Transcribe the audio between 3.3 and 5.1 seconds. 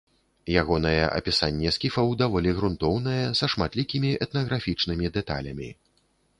са шматлікімі этнаграфічнымі